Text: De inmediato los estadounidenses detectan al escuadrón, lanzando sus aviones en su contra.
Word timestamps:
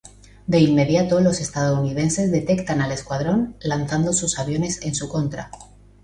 De 0.47 0.57
inmediato 0.59 1.19
los 1.21 1.39
estadounidenses 1.41 2.31
detectan 2.31 2.81
al 2.81 2.91
escuadrón, 2.91 3.55
lanzando 3.59 4.13
sus 4.13 4.39
aviones 4.39 4.81
en 4.81 4.95
su 4.95 5.07
contra. 5.07 5.51